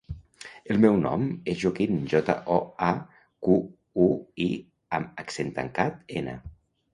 [0.75, 2.55] El meu nom és Joaquín: jota, o,
[2.87, 3.59] a, cu,
[4.07, 4.09] u,
[4.47, 4.49] i
[5.01, 6.37] amb accent tancat, ena.